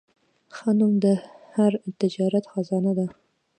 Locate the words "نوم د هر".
0.79-1.71